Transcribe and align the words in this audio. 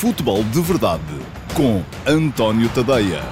Futebol 0.00 0.42
de 0.42 0.60
Verdade 0.60 1.02
com 1.54 1.80
António 2.04 2.68
Tadeia. 2.70 3.22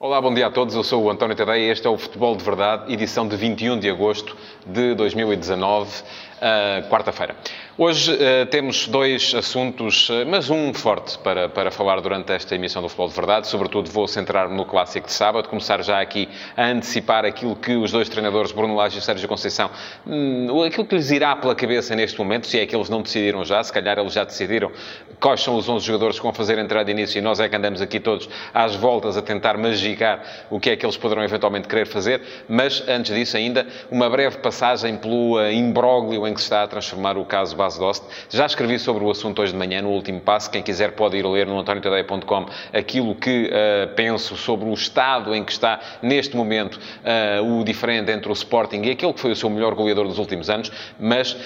Olá, 0.00 0.22
bom 0.22 0.32
dia 0.32 0.46
a 0.46 0.50
todos. 0.50 0.74
Eu 0.74 0.82
sou 0.82 1.02
o 1.02 1.10
António 1.10 1.36
Tadeia 1.36 1.66
e 1.66 1.70
este 1.70 1.86
é 1.86 1.90
o 1.90 1.98
Futebol 1.98 2.34
de 2.34 2.42
Verdade, 2.42 2.90
edição 2.90 3.28
de 3.28 3.36
21 3.36 3.78
de 3.78 3.90
agosto 3.90 4.34
de 4.66 4.94
2019, 4.94 5.90
uh, 5.90 6.88
quarta-feira. 6.88 7.36
Hoje 7.76 8.12
uh, 8.12 8.46
temos 8.46 8.86
dois 8.86 9.34
assuntos, 9.34 10.08
uh, 10.08 10.24
mas 10.28 10.48
um 10.48 10.72
forte 10.72 11.18
para, 11.18 11.48
para 11.48 11.72
falar 11.72 12.00
durante 12.00 12.32
esta 12.32 12.54
emissão 12.54 12.80
do 12.80 12.88
Futebol 12.88 13.08
de 13.08 13.14
Verdade. 13.16 13.48
Sobretudo 13.48 13.90
vou 13.90 14.06
centrar-me 14.06 14.56
no 14.56 14.64
clássico 14.64 15.08
de 15.08 15.12
sábado, 15.12 15.48
começar 15.48 15.82
já 15.82 16.00
aqui 16.00 16.28
a 16.56 16.66
antecipar 16.66 17.24
aquilo 17.24 17.56
que 17.56 17.74
os 17.74 17.90
dois 17.90 18.08
treinadores, 18.08 18.52
Bruno 18.52 18.76
Lage 18.76 19.00
e 19.00 19.02
Sérgio 19.02 19.26
Conceição, 19.26 19.68
hum, 20.06 20.62
aquilo 20.62 20.86
que 20.86 20.94
lhes 20.94 21.10
irá 21.10 21.34
pela 21.34 21.52
cabeça 21.52 21.96
neste 21.96 22.16
momento, 22.16 22.46
se 22.46 22.60
é 22.60 22.64
que 22.64 22.76
eles 22.76 22.88
não 22.88 23.02
decidiram 23.02 23.44
já, 23.44 23.60
se 23.64 23.72
calhar 23.72 23.98
eles 23.98 24.12
já 24.12 24.22
decidiram 24.22 24.70
quais 25.18 25.42
são 25.42 25.56
os 25.56 25.68
11 25.68 25.84
jogadores 25.84 26.16
que 26.16 26.22
vão 26.22 26.32
fazer 26.32 26.58
entrar 26.58 26.84
de 26.84 26.92
início 26.92 27.18
e 27.18 27.22
nós 27.22 27.40
é 27.40 27.48
que 27.48 27.56
andamos 27.56 27.80
aqui 27.82 27.98
todos 27.98 28.28
às 28.52 28.76
voltas 28.76 29.16
a 29.16 29.22
tentar 29.22 29.58
magicar 29.58 30.22
o 30.48 30.60
que 30.60 30.70
é 30.70 30.76
que 30.76 30.86
eles 30.86 30.96
poderão 30.96 31.24
eventualmente 31.24 31.66
querer 31.66 31.86
fazer. 31.86 32.20
Mas 32.48 32.86
antes 32.86 33.12
disso, 33.12 33.36
ainda 33.36 33.66
uma 33.90 34.08
breve 34.08 34.38
passagem 34.38 34.96
pelo 34.96 35.40
uh, 35.40 35.50
imbróglio 35.50 36.24
em 36.28 36.34
que 36.34 36.40
se 36.40 36.46
está 36.46 36.62
a 36.62 36.68
transformar 36.68 37.16
o 37.16 37.24
caso 37.24 37.56
Base 37.64 37.78
Dost. 37.78 38.04
Já 38.28 38.44
escrevi 38.44 38.78
sobre 38.78 39.02
o 39.04 39.10
assunto 39.10 39.40
hoje 39.40 39.52
de 39.52 39.58
manhã, 39.58 39.80
no 39.80 39.88
último 39.88 40.20
passo. 40.20 40.50
Quem 40.50 40.62
quiser 40.62 40.92
pode 40.92 41.16
ir 41.16 41.26
ler 41.26 41.46
no 41.46 41.58
antoniotadeia.com 41.58 42.46
aquilo 42.72 43.14
que 43.14 43.46
uh, 43.46 43.94
penso 43.94 44.36
sobre 44.36 44.68
o 44.68 44.74
estado 44.74 45.34
em 45.34 45.42
que 45.42 45.52
está, 45.52 45.80
neste 46.02 46.36
momento, 46.36 46.74
uh, 46.74 47.60
o 47.60 47.64
diferente 47.64 48.10
entre 48.10 48.28
o 48.28 48.34
Sporting 48.34 48.82
e 48.82 48.90
aquele 48.90 49.14
que 49.14 49.20
foi 49.20 49.32
o 49.32 49.36
seu 49.36 49.48
melhor 49.48 49.74
goleador 49.74 50.06
dos 50.06 50.18
últimos 50.18 50.50
anos. 50.50 50.70
Mas, 51.00 51.32
uh, 51.32 51.38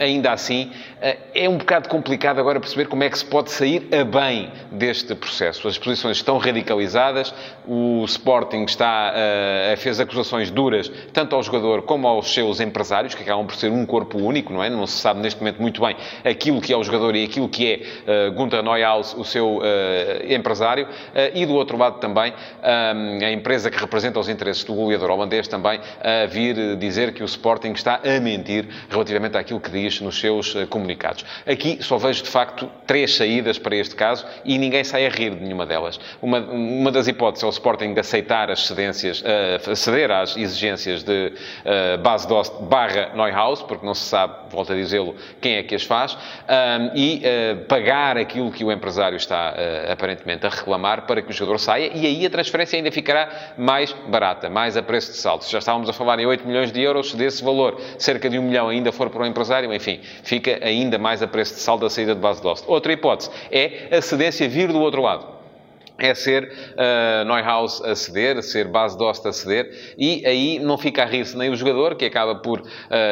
ainda 0.00 0.32
assim, 0.32 0.72
é 1.34 1.48
um 1.48 1.58
bocado 1.58 1.88
complicado 1.88 2.40
agora 2.40 2.58
perceber 2.58 2.86
como 2.86 3.04
é 3.04 3.10
que 3.10 3.18
se 3.18 3.24
pode 3.24 3.50
sair 3.50 3.88
a 3.92 4.04
bem 4.04 4.50
deste 4.72 5.14
processo. 5.14 5.68
As 5.68 5.76
posições 5.76 6.16
estão 6.16 6.38
radicalizadas, 6.38 7.32
o 7.66 8.04
Sporting 8.06 8.64
está, 8.64 9.12
fez 9.76 10.00
acusações 10.00 10.50
duras 10.50 10.90
tanto 11.12 11.36
ao 11.36 11.42
jogador 11.42 11.82
como 11.82 12.08
aos 12.08 12.32
seus 12.32 12.58
empresários, 12.58 13.14
que 13.14 13.22
acabam 13.22 13.46
por 13.46 13.54
ser 13.54 13.70
um 13.70 13.84
corpo 13.84 14.18
único, 14.18 14.50
não 14.50 14.64
é? 14.64 14.70
Não 14.70 14.86
se 14.86 14.96
sabe 14.96 15.20
neste 15.20 15.40
momento 15.40 15.43
muito 15.58 15.80
bem 15.80 15.96
aquilo 16.24 16.60
que 16.60 16.72
é 16.72 16.76
o 16.76 16.82
jogador 16.82 17.14
e 17.16 17.24
aquilo 17.24 17.48
que 17.48 17.72
é 18.06 18.28
uh, 18.28 18.32
Gunther 18.32 18.62
Neuhaus, 18.62 19.14
o 19.14 19.24
seu 19.24 19.58
uh, 19.58 19.62
empresário, 20.28 20.88
e 21.34 21.46
do 21.46 21.54
outro 21.54 21.76
lado 21.76 21.98
também 21.98 22.32
a 22.62 23.30
empresa 23.30 23.70
que 23.70 23.78
representa 23.78 24.18
os 24.18 24.28
interesses 24.28 24.64
do 24.64 24.74
goleador 24.74 25.10
holandês 25.10 25.48
também 25.48 25.80
a 26.00 26.26
vir 26.26 26.76
dizer 26.76 27.12
que 27.12 27.22
o 27.22 27.26
Sporting 27.26 27.72
está 27.72 28.00
a 28.04 28.20
mentir 28.20 28.66
relativamente 28.88 29.36
àquilo 29.36 29.60
que 29.60 29.70
diz 29.70 30.00
nos 30.00 30.18
seus 30.18 30.54
comunicados. 30.68 31.24
Aqui 31.46 31.78
só 31.80 31.98
vejo 31.98 32.22
de 32.22 32.28
facto 32.28 32.70
três 32.86 33.14
saídas 33.14 33.58
para 33.58 33.76
este 33.76 33.94
caso 33.94 34.26
e 34.44 34.58
ninguém 34.58 34.84
sai 34.84 35.06
a 35.06 35.10
rir 35.10 35.34
de 35.34 35.42
nenhuma 35.42 35.66
delas. 35.66 36.00
Uma, 36.20 36.40
uma 36.40 36.90
das 36.90 37.08
hipóteses 37.08 37.44
é 37.44 37.46
o 37.46 37.50
Sporting 37.50 37.94
aceitar 37.98 38.50
as 38.50 38.66
cedências, 38.66 39.22
uh, 39.22 39.76
ceder 39.76 40.10
às 40.10 40.36
exigências 40.36 41.02
de 41.02 41.32
uh, 41.64 41.98
base 42.02 42.26
Dost 42.28 42.54
barra 42.62 43.10
Neuhaus, 43.14 43.62
porque 43.62 43.84
não 43.84 43.94
se 43.94 44.04
sabe, 44.04 44.34
volto 44.50 44.72
a 44.72 44.76
dizê-lo, 44.76 45.14
quem 45.40 45.56
é 45.56 45.62
que 45.62 45.74
as 45.74 45.84
faz, 45.84 46.16
e 46.94 47.22
uh, 47.24 47.64
pagar 47.66 48.16
aquilo 48.16 48.50
que 48.50 48.64
o 48.64 48.72
empresário 48.72 49.16
está 49.16 49.54
uh, 49.54 49.92
aparentemente 49.92 50.46
a 50.46 50.48
reclamar 50.48 51.02
para 51.02 51.22
que 51.22 51.30
o 51.30 51.32
jogador 51.32 51.58
saia, 51.58 51.90
e 51.94 52.06
aí 52.06 52.26
a 52.26 52.30
transferência 52.30 52.76
ainda 52.76 52.90
ficará 52.90 53.28
mais 53.56 53.92
barata, 54.08 54.48
mais 54.48 54.76
a 54.76 54.82
preço 54.82 55.12
de 55.12 55.18
saldo. 55.18 55.44
Se 55.44 55.52
já 55.52 55.58
estávamos 55.58 55.88
a 55.88 55.92
falar 55.92 56.18
em 56.18 56.26
8 56.26 56.46
milhões 56.46 56.72
de 56.72 56.80
euros, 56.80 57.10
se 57.10 57.16
desse 57.16 57.42
valor 57.42 57.80
cerca 57.98 58.28
de 58.28 58.38
1 58.38 58.42
milhão 58.42 58.68
ainda 58.68 58.92
for 58.92 59.10
para 59.10 59.22
o 59.22 59.26
empresário, 59.26 59.72
enfim, 59.72 60.00
fica 60.22 60.58
ainda 60.62 60.98
mais 60.98 61.22
a 61.22 61.26
preço 61.26 61.54
de 61.54 61.60
saldo 61.60 61.86
a 61.86 61.90
saída 61.90 62.14
de 62.14 62.20
base 62.20 62.42
Dost. 62.42 62.64
Outra 62.66 62.92
hipótese 62.92 63.30
é 63.50 63.88
a 63.96 64.00
cedência 64.00 64.48
vir 64.48 64.68
do 64.68 64.80
outro 64.80 65.02
lado 65.02 65.33
é 65.98 66.12
ser 66.12 66.44
uh, 66.72 67.24
Neuhaus 67.24 67.80
a 67.82 67.94
ceder, 67.94 68.42
ser 68.42 68.66
base 68.68 68.98
Dost 68.98 69.26
a 69.26 69.32
ceder, 69.32 69.70
e 69.96 70.26
aí 70.26 70.58
não 70.58 70.76
fica 70.76 71.02
a 71.02 71.06
rir-se 71.06 71.36
nem 71.36 71.50
o 71.50 71.56
jogador, 71.56 71.94
que 71.94 72.04
acaba 72.04 72.34
por, 72.34 72.60
uh, 72.60 72.64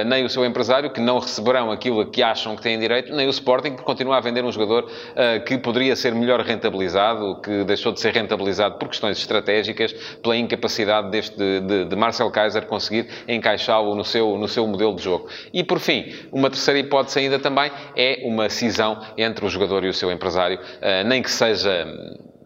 nem 0.06 0.24
o 0.24 0.28
seu 0.28 0.44
empresário, 0.44 0.90
que 0.90 1.00
não 1.00 1.18
receberão 1.18 1.70
aquilo 1.70 2.04
que 2.06 2.22
acham 2.22 2.56
que 2.56 2.62
têm 2.62 2.78
direito, 2.78 3.14
nem 3.14 3.26
o 3.26 3.30
Sporting, 3.30 3.76
que 3.76 3.82
continua 3.82 4.16
a 4.16 4.20
vender 4.20 4.44
um 4.44 4.50
jogador 4.50 4.84
uh, 4.84 5.44
que 5.44 5.56
poderia 5.58 5.94
ser 5.94 6.12
melhor 6.14 6.40
rentabilizado, 6.40 7.40
que 7.40 7.62
deixou 7.64 7.92
de 7.92 8.00
ser 8.00 8.12
rentabilizado 8.12 8.78
por 8.78 8.88
questões 8.88 9.16
estratégicas, 9.18 9.92
pela 10.20 10.36
incapacidade 10.36 11.10
deste, 11.10 11.36
de, 11.36 11.84
de 11.84 11.96
Marcel 11.96 12.30
Kaiser 12.30 12.66
conseguir 12.66 13.08
encaixá-lo 13.28 13.94
no 13.94 14.04
seu, 14.04 14.36
no 14.36 14.48
seu 14.48 14.66
modelo 14.66 14.96
de 14.96 15.02
jogo. 15.02 15.28
E, 15.52 15.62
por 15.62 15.78
fim, 15.78 16.12
uma 16.32 16.50
terceira 16.50 16.80
hipótese 16.80 17.20
ainda 17.20 17.38
também 17.38 17.70
é 17.96 18.22
uma 18.24 18.48
cisão 18.48 19.00
entre 19.16 19.46
o 19.46 19.48
jogador 19.48 19.84
e 19.84 19.88
o 19.88 19.94
seu 19.94 20.10
empresário, 20.10 20.58
nem 21.06 21.22
que 21.22 21.30
seja 21.30 21.86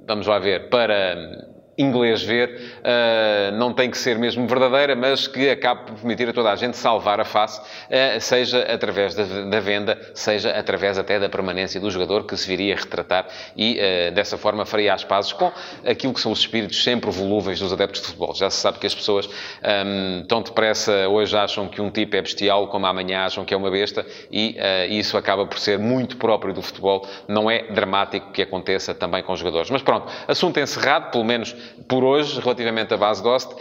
vamos 0.07 0.27
lá 0.27 0.39
ver, 0.39 0.69
para 0.69 1.56
inglês 1.79 2.23
ver, 2.23 2.61
uh, 2.79 3.57
não 3.57 3.73
tem 3.73 3.91
que 3.91 3.99
ser 3.99 4.19
mesmo 4.19 4.47
verdadeira, 4.47 4.97
mas 4.97 5.27
que 5.27 5.51
acabe 5.51 5.83
por 5.87 5.95
permitir 5.97 6.29
a 6.29 6.33
toda 6.33 6.51
a 6.51 6.57
gente 6.57 6.77
salvar 6.77 7.21
a 7.21 7.25
face, 7.25 7.61
uh, 7.61 8.21
seja 8.21 8.63
através 8.63 9.15
da, 9.15 9.25
da, 9.25 9.61
venda, 9.61 9.99
seja 10.15 10.51
através 10.51 10.99
até 10.99 11.19
da 11.19 11.29
permanência 11.29 11.81
do 11.81 11.91
jogador 11.91 12.25
que 12.25 12.37
se 12.37 12.47
viria 12.49 12.75
a 12.75 12.79
retratar 12.79 13.27
e 13.57 13.79
uh, 13.79 14.15
dessa 14.15 14.39
forma 14.39 14.65
faria 14.65 14.95
as 14.95 15.05
pazes 15.05 15.33
com 15.33 15.53
aquilo 15.87 16.15
que 16.15 16.21
são 16.21 16.33
os 16.33 16.41
espíritos 16.41 16.83
sempre 16.83 17.11
volúveis 17.11 17.61
dos 17.61 17.73
adeptos 17.73 18.01
de 18.01 18.07
futebol. 18.07 18.35
Já 18.35 18.49
se 18.49 18.59
sabe 18.59 18.79
que 18.79 18.87
as 18.87 18.95
pessoas 18.95 19.27
um, 19.27 20.25
tão 20.27 20.43
depressa 20.43 21.09
hoje 21.09 21.37
acham 21.37 21.69
que 21.69 21.81
um 21.81 21.91
tipo 21.91 22.17
é 22.17 22.23
bestial, 22.23 22.69
como 22.69 22.87
amanhã 22.87 23.25
acham 23.27 23.45
que 23.45 23.53
é 23.53 23.57
uma 23.57 23.71
besta 23.71 24.07
e 24.31 24.57
isso 24.89 25.17
acaba 25.17 25.47
por 25.47 25.59
ser 25.59 25.79
muito 25.79 26.17
próprio 26.17 26.55
do 26.55 26.63
futebol. 26.63 27.07
Não 27.29 27.51
é 27.51 27.65
dramático 27.65 28.33
que 28.33 28.43
aconteça 28.43 28.95
também 28.95 29.23
com 29.23 29.33
os 29.33 29.39
jogadores. 29.39 29.71
Mas 29.71 29.83
pronto, 29.83 30.11
assunto 30.27 30.59
encerrado, 30.59 31.11
pelo 31.11 31.25
menos 31.25 31.55
por 31.89 32.05
hoje, 32.05 32.41
relativamente 32.41 32.93
a 32.95 32.97
Base 32.97 33.23
Dost. 33.23 33.55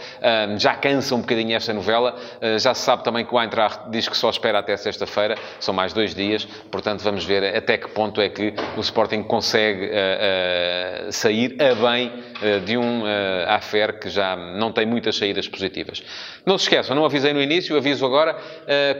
já 0.58 0.74
cansa 0.74 1.14
um 1.14 1.20
bocadinho 1.20 1.56
esta 1.56 1.72
novela. 1.72 2.16
Ah, 2.40 2.58
já 2.58 2.74
se 2.74 2.82
sabe 2.82 3.04
também 3.04 3.24
que 3.24 3.34
o 3.34 3.40
Eintracht 3.40 3.90
diz 3.90 4.08
que 4.08 4.16
só 4.16 4.30
espera 4.30 4.58
até 4.58 4.76
sexta-feira. 4.76 5.36
São 5.60 5.74
mais 5.74 5.92
dois 5.92 6.14
dias. 6.14 6.44
Portanto, 6.70 7.02
vamos 7.02 7.24
ver 7.24 7.56
até 7.56 7.76
que 7.76 7.88
ponto 7.88 8.20
é 8.20 8.28
que 8.28 8.54
o 8.76 8.80
Sporting 8.80 9.22
consegue 9.22 9.90
ah, 9.92 11.06
ah, 11.08 11.12
sair 11.12 11.56
a 11.60 11.74
bem 11.74 12.12
de 12.66 12.76
um 12.76 13.02
affair 13.46 13.98
que 13.98 14.10
já 14.10 14.36
não 14.36 14.70
tem 14.70 14.84
muitas 14.84 15.16
saídas 15.16 15.48
positivas. 15.48 16.02
Não 16.44 16.58
se 16.58 16.64
esqueçam, 16.64 16.94
não 16.94 17.04
avisei 17.04 17.32
no 17.32 17.40
início, 17.40 17.74
aviso 17.78 18.04
agora, 18.04 18.36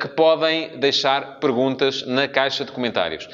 que 0.01 0.09
podem 0.09 0.79
deixar 0.79 1.39
perguntas 1.39 2.03
na 2.07 2.27
caixa 2.29 2.65
de 2.65 2.73
comentários. 2.73 3.29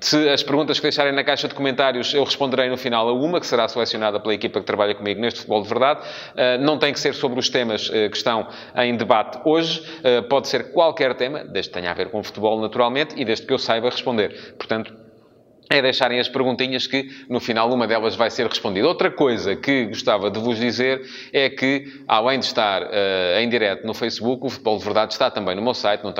se 0.00 0.28
as 0.28 0.44
perguntas 0.44 0.78
que 0.78 0.84
deixarem 0.84 1.12
na 1.12 1.24
caixa 1.24 1.48
de 1.48 1.56
comentários 1.56 2.14
eu 2.14 2.22
responderei 2.22 2.70
no 2.70 2.76
final 2.76 3.08
a 3.08 3.12
uma, 3.12 3.40
que 3.40 3.46
será 3.46 3.66
selecionada 3.66 4.05
pela 4.20 4.34
equipa 4.34 4.60
que 4.60 4.66
trabalha 4.66 4.94
comigo 4.94 5.20
neste 5.20 5.40
futebol 5.40 5.62
de 5.62 5.68
verdade. 5.68 6.00
Eh, 6.36 6.58
não 6.58 6.78
tem 6.78 6.92
que 6.92 7.00
ser 7.00 7.14
sobre 7.14 7.38
os 7.38 7.48
temas 7.48 7.90
eh, 7.92 8.08
que 8.08 8.16
estão 8.16 8.48
em 8.76 8.96
debate 8.96 9.38
hoje. 9.44 9.82
Eh, 10.02 10.22
pode 10.22 10.48
ser 10.48 10.72
qualquer 10.72 11.14
tema, 11.14 11.44
desde 11.44 11.70
que 11.70 11.78
tenha 11.78 11.90
a 11.90 11.94
ver 11.94 12.10
com 12.10 12.22
futebol 12.22 12.60
naturalmente 12.60 13.14
e 13.16 13.24
desde 13.24 13.46
que 13.46 13.52
eu 13.52 13.58
saiba 13.58 13.90
responder. 13.90 14.54
Portanto, 14.56 15.05
é 15.68 15.82
deixarem 15.82 16.20
as 16.20 16.28
perguntinhas 16.28 16.86
que, 16.86 17.10
no 17.28 17.40
final, 17.40 17.72
uma 17.72 17.86
delas 17.86 18.14
vai 18.14 18.30
ser 18.30 18.46
respondida. 18.46 18.86
Outra 18.86 19.10
coisa 19.10 19.56
que 19.56 19.86
gostava 19.86 20.30
de 20.30 20.38
vos 20.38 20.58
dizer 20.58 21.02
é 21.32 21.50
que, 21.50 22.02
além 22.06 22.38
de 22.38 22.46
estar 22.46 22.82
uh, 22.82 23.38
em 23.40 23.48
direto 23.48 23.86
no 23.86 23.92
Facebook, 23.92 24.46
o 24.46 24.48
Futebol 24.48 24.78
de 24.78 24.84
Verdade 24.84 25.12
está 25.12 25.30
também 25.30 25.56
no 25.56 25.62
meu 25.62 25.74
site, 25.74 26.04
no 26.04 26.14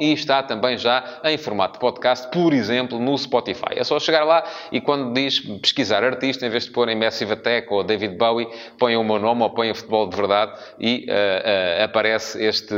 e 0.00 0.12
está 0.12 0.42
também 0.42 0.78
já 0.78 1.04
em 1.24 1.36
formato 1.36 1.74
de 1.74 1.80
podcast, 1.80 2.30
por 2.30 2.52
exemplo, 2.52 2.98
no 2.98 3.16
Spotify. 3.18 3.74
É 3.76 3.84
só 3.84 3.98
chegar 3.98 4.24
lá 4.24 4.44
e 4.70 4.80
quando 4.80 5.12
diz 5.12 5.40
pesquisar 5.40 6.04
artista, 6.04 6.46
em 6.46 6.50
vez 6.50 6.64
de 6.64 6.70
pôr 6.70 6.88
em 6.88 6.96
Massive 6.96 7.32
Attack 7.32 7.72
ou 7.72 7.82
David 7.82 8.16
Bowie, 8.16 8.48
ponha 8.78 8.98
o 8.98 9.04
meu 9.04 9.18
nome 9.18 9.42
ou 9.42 9.50
ponha 9.50 9.74
Futebol 9.74 10.08
de 10.08 10.16
Verdade 10.16 10.52
e 10.78 11.06
uh, 11.08 11.80
uh, 11.80 11.84
aparece 11.84 12.42
este 12.42 12.74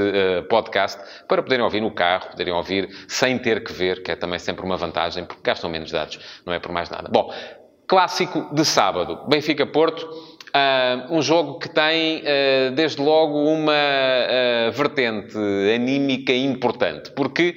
podcast 0.49 1.01
para 1.28 1.43
poderem 1.43 1.65
ouvir 1.65 1.81
no 1.81 1.91
carro, 1.91 2.31
poderem 2.31 2.53
ouvir 2.53 2.89
sem 3.09 3.39
ter 3.39 3.63
que 3.63 3.72
ver, 3.72 4.03
que 4.03 4.10
é 4.10 4.16
também 4.16 4.39
sempre 4.39 4.65
uma 4.65 4.77
vantagem, 4.77 5.25
porque 5.25 5.42
gastam 5.45 5.73
menos 5.74 5.91
dados, 5.91 6.18
não 6.47 6.53
é 6.53 6.59
por 6.59 6.72
mais 6.72 6.88
nada. 6.88 7.09
Bom, 7.10 7.32
clássico 7.86 8.54
de 8.54 8.65
sábado, 8.65 9.21
Benfica-Porto, 9.28 10.03
uh, 10.03 11.15
um 11.15 11.21
jogo 11.21 11.59
que 11.59 11.68
tem, 11.68 12.18
uh, 12.21 12.71
desde 12.74 13.00
logo, 13.00 13.44
uma 13.44 13.72
uh, 13.72 14.72
vertente 14.72 15.36
anímica 15.74 16.32
importante, 16.32 17.10
porque 17.10 17.56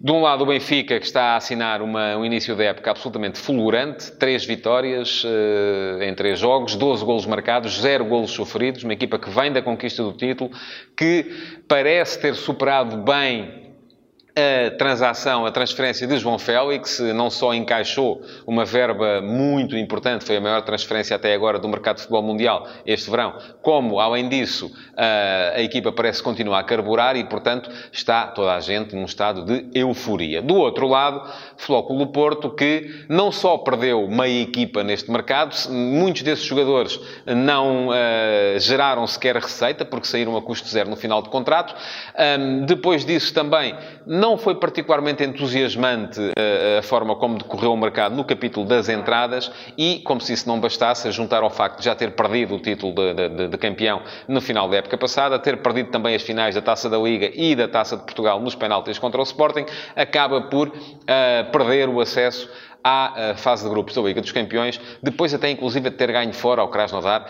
de 0.00 0.10
um 0.10 0.20
lado, 0.20 0.42
o 0.42 0.46
Benfica, 0.46 0.98
que 0.98 1.06
está 1.06 1.34
a 1.34 1.36
assinar 1.36 1.80
uma, 1.80 2.16
um 2.16 2.24
início 2.24 2.56
de 2.56 2.64
época 2.64 2.90
absolutamente 2.90 3.38
fulgurante, 3.38 4.10
três 4.18 4.44
vitórias 4.44 5.24
em 6.00 6.12
três 6.12 6.40
jogos, 6.40 6.74
12 6.74 7.04
golos 7.04 7.24
marcados, 7.24 7.80
zero 7.80 8.04
golos 8.06 8.32
sofridos, 8.32 8.82
uma 8.82 8.94
equipa 8.94 9.16
que 9.16 9.30
vem 9.30 9.52
da 9.52 9.62
conquista 9.62 10.02
do 10.02 10.12
título, 10.12 10.50
que 10.96 11.62
parece 11.68 12.20
ter 12.20 12.34
superado 12.34 12.96
bem 12.96 13.61
a 14.34 14.70
transação, 14.76 15.44
a 15.44 15.50
transferência 15.50 16.06
de 16.06 16.16
João 16.16 16.38
Félix 16.38 17.00
não 17.14 17.28
só 17.28 17.52
encaixou 17.52 18.22
uma 18.46 18.64
verba 18.64 19.20
muito 19.20 19.76
importante, 19.76 20.24
foi 20.24 20.36
a 20.36 20.40
maior 20.40 20.62
transferência 20.62 21.14
até 21.14 21.34
agora 21.34 21.58
do 21.58 21.68
mercado 21.68 21.96
de 21.96 22.02
futebol 22.02 22.22
mundial 22.22 22.66
este 22.86 23.10
verão, 23.10 23.34
como, 23.60 24.00
além 24.00 24.28
disso, 24.28 24.72
a 24.96 25.60
equipa 25.60 25.92
parece 25.92 26.22
continuar 26.22 26.60
a 26.60 26.62
carburar 26.62 27.14
e, 27.16 27.24
portanto, 27.24 27.70
está 27.92 28.26
toda 28.28 28.54
a 28.54 28.60
gente 28.60 28.96
num 28.96 29.04
estado 29.04 29.44
de 29.44 29.66
euforia. 29.74 30.40
Do 30.40 30.54
outro 30.56 30.88
lado, 30.88 31.22
Flóculo 31.58 32.06
Porto, 32.06 32.50
que 32.50 33.04
não 33.08 33.30
só 33.30 33.58
perdeu 33.58 34.08
meia 34.08 34.42
equipa 34.42 34.82
neste 34.82 35.10
mercado, 35.10 35.54
muitos 35.70 36.22
desses 36.22 36.44
jogadores 36.44 36.98
não 37.26 37.88
uh, 37.88 38.58
geraram 38.58 39.06
sequer 39.06 39.36
receita, 39.36 39.84
porque 39.84 40.06
saíram 40.06 40.36
a 40.36 40.42
custo 40.42 40.68
zero 40.68 40.88
no 40.88 40.96
final 40.96 41.22
de 41.22 41.28
contrato. 41.28 41.74
Depois 42.66 43.04
disso 43.04 43.34
também 43.34 43.74
não 44.22 44.38
foi 44.38 44.54
particularmente 44.54 45.24
entusiasmante 45.24 46.20
uh, 46.20 46.78
a 46.78 46.82
forma 46.82 47.16
como 47.16 47.38
decorreu 47.38 47.72
o 47.72 47.76
mercado 47.76 48.14
no 48.14 48.22
capítulo 48.22 48.64
das 48.64 48.88
entradas 48.88 49.50
e, 49.76 49.98
como 50.04 50.20
se 50.20 50.32
isso 50.32 50.46
não 50.46 50.60
bastasse, 50.60 51.08
a 51.08 51.10
juntar 51.10 51.42
ao 51.42 51.50
facto 51.50 51.80
de 51.80 51.86
já 51.86 51.92
ter 51.92 52.12
perdido 52.12 52.54
o 52.54 52.60
título 52.60 52.94
de, 52.94 53.28
de, 53.28 53.48
de 53.48 53.58
campeão 53.58 54.00
no 54.28 54.40
final 54.40 54.68
da 54.68 54.76
época 54.76 54.96
passada, 54.96 55.40
ter 55.40 55.56
perdido 55.56 55.90
também 55.90 56.14
as 56.14 56.22
finais 56.22 56.54
da 56.54 56.62
Taça 56.62 56.88
da 56.88 56.98
Liga 56.98 57.32
e 57.34 57.56
da 57.56 57.66
Taça 57.66 57.96
de 57.96 58.04
Portugal 58.04 58.38
nos 58.38 58.54
penaltis 58.54 58.96
contra 58.96 59.20
o 59.20 59.24
Sporting, 59.24 59.66
acaba 59.96 60.42
por 60.42 60.68
uh, 60.68 61.50
perder 61.50 61.88
o 61.88 62.00
acesso 62.00 62.48
à 62.82 63.32
uh, 63.32 63.38
fase 63.38 63.64
de 63.64 63.70
grupos 63.70 63.94
da 63.94 64.02
Liga 64.02 64.20
dos 64.20 64.32
Campeões, 64.32 64.80
depois 65.02 65.32
até 65.32 65.50
inclusive 65.50 65.88
de 65.88 65.96
ter 65.96 66.10
ganho 66.10 66.32
fora 66.32 66.60
ao 66.60 66.68
Krasnodar, 66.68 67.24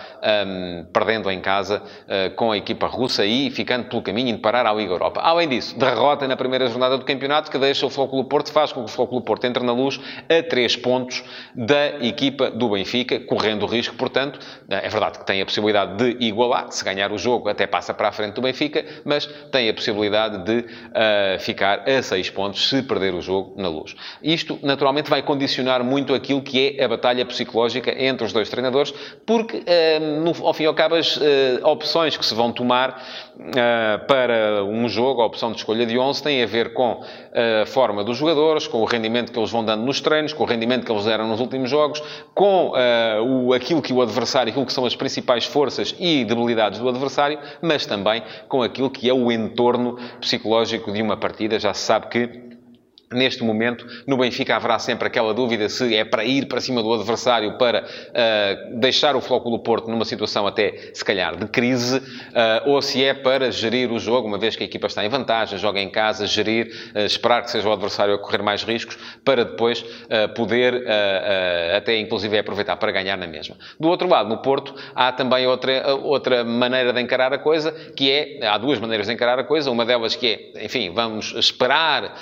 um, 0.47 0.87
perdendo 0.93 1.31
em 1.31 1.41
casa 1.41 1.83
uh, 1.83 2.35
com 2.35 2.53
a 2.53 2.57
equipa 2.57 2.87
russa 2.87 3.25
e 3.25 3.51
ficando 3.51 3.89
pelo 3.89 4.03
caminho 4.03 4.35
de 4.35 4.41
parar 4.41 4.67
à 4.67 4.73
Liga 4.73 4.93
Europa. 4.93 5.21
Além 5.21 5.49
disso, 5.49 5.79
derrota 5.79 6.27
na 6.27 6.37
primeira 6.37 6.67
jornada 6.69 6.97
do 6.97 7.05
campeonato 7.05 7.51
que 7.51 7.59
deixa 7.59 7.85
o 7.85 7.91
Flóculo 7.91 8.25
Porto, 8.25 8.51
faz 8.51 8.73
com 8.73 8.85
que 8.85 8.91
o 8.91 8.93
Flóculo 8.93 9.21
Porto 9.21 9.45
entre 9.45 9.63
na 9.63 9.73
luz 9.73 10.01
a 10.29 10.43
três 10.43 10.75
pontos 10.75 11.23
da 11.55 12.03
equipa 12.05 12.51
do 12.51 12.71
Benfica, 12.71 13.21
correndo 13.21 13.65
o 13.65 13.67
risco, 13.67 13.95
portanto, 13.97 14.39
é 14.69 14.89
verdade 14.89 15.19
que 15.19 15.27
tem 15.27 15.43
a 15.43 15.45
possibilidade 15.45 15.97
de 15.97 16.25
igualar, 16.25 16.71
se 16.71 16.85
ganhar 16.85 17.13
o 17.13 17.19
jogo 17.19 17.49
até 17.49 17.67
passa 17.67 17.93
para 17.93 18.09
a 18.09 18.13
frente 18.13 18.35
do 18.35 18.41
Benfica, 18.41 18.85
mas 19.05 19.27
tem 19.51 19.69
a 19.69 19.75
possibilidade 19.75 20.39
de 20.45 20.61
uh, 20.61 21.39
ficar 21.41 21.89
a 21.89 22.03
seis 22.03 22.31
pontos 22.31 22.69
se 22.69 22.83
perder 22.83 23.15
o 23.15 23.21
jogo 23.21 23.55
na 23.61 23.69
luz. 23.69 23.95
Isto, 24.23 24.59
naturalmente, 24.63 25.11
vai 25.11 25.23
condicionar 25.23 25.42
condicionar 25.43 25.83
muito 25.83 26.15
aquilo 26.15 26.41
que 26.41 26.77
é 26.79 26.85
a 26.85 26.89
batalha 26.89 27.27
psicológica 27.27 27.93
entre 27.99 28.25
os 28.25 28.33
dois 28.33 28.49
treinadores, 28.49 28.95
porque, 29.27 29.63
eh, 29.67 29.99
no, 29.99 30.47
ao 30.47 30.55
fim 30.55 30.63
e 30.63 30.67
ao 30.67 30.75
cabo, 30.75 30.95
as 30.95 31.19
eh, 31.21 31.59
opções 31.65 32.17
que 32.17 32.25
se 32.25 32.33
vão 32.33 32.53
tomar 32.53 33.03
eh, 33.57 33.99
para 34.07 34.63
um 34.65 34.89
jogo, 34.89 35.21
a 35.21 35.27
opção 35.27 35.51
de 35.51 35.59
escolha 35.59 35.85
de 35.85 35.99
11, 35.99 36.23
tem 36.23 36.43
a 36.43 36.47
ver 36.47 36.73
com 36.73 37.03
a 37.63 37.67
forma 37.67 38.05
dos 38.05 38.19
jogadores, 38.19 38.69
com 38.69 38.79
o 38.79 38.85
rendimento 38.85 39.33
que 39.33 39.39
eles 39.39 39.51
vão 39.51 39.65
dando 39.65 39.85
nos 39.85 40.01
treinos, 40.01 40.33
com 40.33 40.45
o 40.45 40.47
rendimento 40.47 40.85
que 40.87 40.93
eles 40.93 41.05
deram 41.05 41.27
nos 41.27 41.41
últimos 41.41 41.69
jogos, 41.69 42.01
com 42.35 42.73
o, 43.25 43.53
aquilo 43.53 43.83
que 43.83 43.93
o 43.93 44.01
adversário, 44.01 44.51
aquilo 44.51 44.67
que 44.67 44.73
são 44.73 44.85
as 44.85 44.95
principais 44.95 45.45
forças 45.45 45.95
e 45.99 46.25
debilidades 46.25 46.79
do 46.79 46.89
adversário, 46.89 47.39
mas 47.61 47.87
também 47.87 48.23
com 48.49 48.63
aquilo 48.63 48.91
que 48.91 49.09
é 49.09 49.15
o 49.15 49.33
entorno 49.33 49.99
psicológico 50.21 50.93
de 50.93 51.03
uma 51.03 51.17
partida. 51.17 51.59
Já 51.59 51.73
se 51.73 51.81
sabe 51.81 52.09
que 52.09 52.52
Neste 53.13 53.43
momento, 53.43 53.87
no 54.07 54.17
Benfica 54.17 54.57
haverá 54.57 54.79
sempre 54.79 55.07
aquela 55.07 55.35
dúvida 55.35 55.69
se 55.69 55.95
é 55.95 56.05
para 56.05 56.25
ir 56.25 56.47
para 56.47 56.61
cima 56.61 56.83
do 56.83 56.93
adversário 56.93 57.59
para 57.59 57.85
uh, 57.85 58.79
deixar 58.79 59.17
o 59.17 59.21
Flóculo 59.21 59.59
Porto 59.59 59.91
numa 59.91 60.05
situação 60.05 60.47
até, 60.47 60.91
se 60.95 61.05
calhar, 61.05 61.37
de 61.37 61.47
crise, 61.47 61.99
uh, 61.99 62.71
ou 62.71 62.81
se 62.81 63.05
é 63.05 63.15
para 63.15 63.51
gerir 63.51 63.93
o 63.93 63.99
jogo, 63.99 64.27
uma 64.27 64.39
vez 64.39 64.57
que 64.57 64.63
a 64.63 64.67
equipa 64.67 64.87
está 64.87 65.05
em 65.05 65.09
vantagem, 65.09 65.59
joga 65.59 65.81
em 65.81 65.91
casa, 65.91 66.27
gerir, 66.27 66.73
uh, 66.95 67.01
esperar 67.01 67.43
que 67.43 67.51
seja 67.51 67.69
o 67.69 67.73
adversário 67.73 68.15
a 68.15 68.19
correr 68.19 68.43
mais 68.43 68.63
riscos, 68.63 68.99
para 69.25 69.45
depois 69.45 69.85
poder 70.35 70.85
até, 71.77 71.99
inclusive, 71.99 72.39
aproveitar 72.39 72.77
para 72.77 72.91
ganhar 72.93 73.17
na 73.17 73.27
mesma. 73.27 73.57
Do 73.79 73.89
outro 73.89 74.09
lado, 74.09 74.29
no 74.29 74.39
Porto, 74.39 74.75
há 74.95 75.13
também 75.13 75.47
outra, 75.47 75.95
outra 75.95 76.45
maneira 76.45 76.93
de 76.93 77.01
encarar 77.01 77.33
a 77.33 77.39
coisa, 77.39 77.73
que 77.97 78.11
é, 78.11 78.47
há 78.47 78.59
duas 78.59 78.79
maneiras 78.79 79.07
de 79.07 79.13
encarar 79.13 79.39
a 79.39 79.45
coisa, 79.45 79.71
uma 79.71 79.85
delas 79.85 80.15
que 80.15 80.53
é, 80.55 80.65
enfim, 80.65 80.91
vamos 80.91 81.35
esperar 81.37 82.17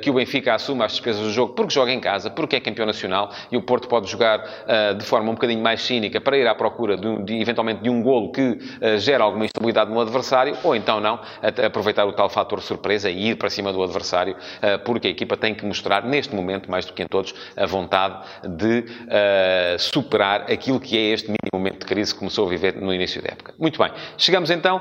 que 0.00 0.10
o 0.10 0.19
Benfica 0.20 0.54
assuma 0.54 0.84
as 0.84 0.92
despesas 0.92 1.22
do 1.22 1.30
jogo 1.30 1.54
porque 1.54 1.72
joga 1.72 1.90
em 1.90 1.98
casa, 1.98 2.28
porque 2.28 2.56
é 2.56 2.60
campeão 2.60 2.84
nacional 2.84 3.32
e 3.50 3.56
o 3.56 3.62
Porto 3.62 3.88
pode 3.88 4.10
jogar 4.10 4.40
uh, 4.40 4.94
de 4.94 5.04
forma 5.04 5.30
um 5.30 5.34
bocadinho 5.34 5.62
mais 5.62 5.80
cínica 5.80 6.20
para 6.20 6.36
ir 6.36 6.46
à 6.46 6.54
procura 6.54 6.96
de, 6.96 7.22
de 7.22 7.40
eventualmente 7.40 7.82
de 7.82 7.88
um 7.88 8.02
golo 8.02 8.30
que 8.30 8.42
uh, 8.42 8.98
gera 8.98 9.24
alguma 9.24 9.46
instabilidade 9.46 9.90
no 9.90 9.98
adversário, 9.98 10.56
ou 10.62 10.76
então 10.76 11.00
não, 11.00 11.18
aproveitar 11.64 12.04
o 12.04 12.12
tal 12.12 12.28
fator 12.28 12.60
surpresa 12.60 13.08
e 13.08 13.30
ir 13.30 13.36
para 13.36 13.48
cima 13.48 13.72
do 13.72 13.82
adversário, 13.82 14.34
uh, 14.34 14.78
porque 14.84 15.08
a 15.08 15.10
equipa 15.10 15.36
tem 15.38 15.54
que 15.54 15.64
mostrar 15.64 16.04
neste 16.04 16.34
momento, 16.34 16.70
mais 16.70 16.84
do 16.84 16.92
que 16.92 17.02
em 17.02 17.06
todos, 17.06 17.34
a 17.56 17.64
vontade 17.64 18.18
de 18.46 18.84
superar 19.78 20.42
aquilo 20.42 20.78
que 20.78 20.96
é 20.96 21.12
este 21.12 21.28
mini 21.28 21.38
momento 21.52 21.80
de 21.80 21.86
crise 21.86 22.12
que 22.12 22.18
começou 22.18 22.46
a 22.46 22.50
viver 22.50 22.76
no 22.76 22.92
início 22.92 23.22
da 23.22 23.28
época. 23.28 23.54
Muito 23.58 23.78
bem, 23.78 23.90
chegamos 24.16 24.50
então, 24.50 24.80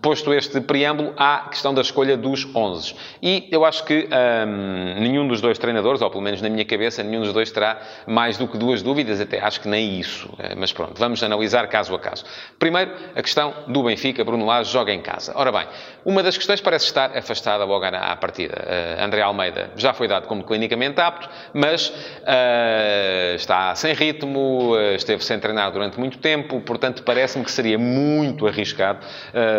posto 0.00 0.32
este 0.32 0.60
preâmbulo, 0.60 1.12
à 1.16 1.48
questão 1.50 1.74
da 1.74 1.80
escolha 1.80 2.16
dos 2.16 2.46
11. 2.54 2.94
E 3.22 3.48
eu 3.50 3.64
acho 3.64 3.84
que. 3.84 4.08
Um, 4.46 4.75
nenhum 4.76 5.26
dos 5.26 5.40
dois 5.40 5.58
treinadores, 5.58 6.02
ou 6.02 6.10
pelo 6.10 6.22
menos 6.22 6.40
na 6.42 6.48
minha 6.48 6.64
cabeça, 6.64 7.02
nenhum 7.02 7.22
dos 7.22 7.32
dois 7.32 7.50
terá 7.50 7.78
mais 8.06 8.36
do 8.36 8.46
que 8.46 8.58
duas 8.58 8.82
dúvidas, 8.82 9.20
até 9.20 9.40
acho 9.40 9.60
que 9.60 9.68
nem 9.68 9.98
isso. 9.98 10.28
Eh, 10.38 10.54
mas 10.56 10.72
pronto, 10.72 10.98
vamos 10.98 11.22
analisar 11.22 11.66
caso 11.68 11.94
a 11.94 11.98
caso. 11.98 12.24
Primeiro, 12.58 12.90
a 13.14 13.22
questão 13.22 13.54
do 13.68 13.82
Benfica. 13.82 14.24
Bruno 14.24 14.44
Lage 14.44 14.72
joga 14.72 14.92
em 14.92 15.00
casa. 15.00 15.32
Ora 15.36 15.52
bem, 15.52 15.66
uma 16.04 16.22
das 16.22 16.36
questões 16.36 16.60
parece 16.60 16.86
estar 16.86 17.16
afastada 17.16 17.64
logo 17.64 17.84
à 17.84 18.16
partida. 18.16 18.54
Uh, 18.56 19.04
André 19.04 19.22
Almeida 19.22 19.70
já 19.76 19.92
foi 19.92 20.08
dado 20.08 20.26
como 20.26 20.42
clinicamente 20.44 21.00
apto, 21.00 21.28
mas 21.54 21.88
uh, 21.88 23.36
está 23.36 23.74
sem 23.74 23.94
ritmo, 23.94 24.76
esteve 24.94 25.24
sem 25.24 25.38
treinar 25.38 25.70
durante 25.70 25.98
muito 25.98 26.18
tempo, 26.18 26.60
portanto, 26.60 27.02
parece-me 27.02 27.44
que 27.44 27.50
seria 27.50 27.78
muito 27.78 28.46
arriscado 28.46 29.00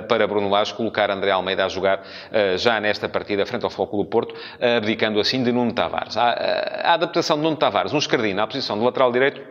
para 0.08 0.28
Bruno 0.28 0.50
Lage 0.50 0.74
colocar 0.74 1.10
André 1.10 1.32
Almeida 1.32 1.66
a 1.66 1.70
jogar 1.70 2.04
já 2.58 2.80
nesta 2.80 3.08
partida 3.08 3.46
frente 3.46 3.64
ao 3.64 3.70
Flóculo 3.70 4.06
Porto, 4.06 4.36
abdicando 4.60 5.07
ficando 5.08 5.20
assim 5.20 5.44
de 5.44 5.52
Nuno 5.52 5.74
Tavares. 5.74 6.18
A, 6.18 6.30
a, 6.30 6.92
a 6.92 6.94
adaptação 6.94 7.38
de 7.38 7.44
Nuno 7.44 7.56
Tavares, 7.56 7.94
um 7.94 7.98
escardino 7.98 8.42
à 8.42 8.48
posição 8.48 8.78
de 8.78 8.84
lateral 8.84 9.12
direito, 9.12 9.42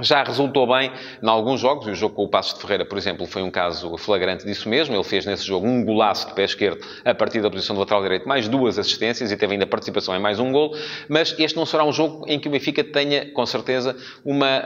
já 0.00 0.22
resultou 0.22 0.66
bem 0.66 0.90
em 1.22 1.28
alguns 1.28 1.60
jogos, 1.60 1.86
e 1.86 1.90
o 1.90 1.94
jogo 1.94 2.14
com 2.14 2.24
o 2.24 2.28
Passos 2.28 2.54
de 2.54 2.60
Ferreira, 2.60 2.84
por 2.84 2.98
exemplo, 2.98 3.26
foi 3.26 3.42
um 3.42 3.50
caso 3.50 3.96
flagrante 3.96 4.44
disso 4.44 4.68
mesmo. 4.68 4.94
Ele 4.94 5.04
fez 5.04 5.24
nesse 5.24 5.46
jogo 5.46 5.66
um 5.66 5.84
golaço 5.84 6.28
de 6.28 6.34
pé 6.34 6.44
esquerdo 6.44 6.84
a 7.04 7.14
partir 7.14 7.40
da 7.40 7.50
posição 7.50 7.74
do 7.74 7.80
lateral 7.80 8.02
direito, 8.02 8.28
mais 8.28 8.48
duas 8.48 8.78
assistências 8.78 9.32
e 9.32 9.36
teve 9.36 9.54
ainda 9.54 9.66
participação 9.66 10.14
em 10.14 10.18
mais 10.18 10.38
um 10.38 10.52
gol. 10.52 10.76
Mas 11.08 11.34
este 11.38 11.56
não 11.56 11.64
será 11.64 11.84
um 11.84 11.92
jogo 11.92 12.24
em 12.28 12.38
que 12.38 12.48
o 12.48 12.50
Benfica 12.50 12.84
tenha, 12.84 13.30
com 13.32 13.44
certeza, 13.46 13.96
uma 14.24 14.62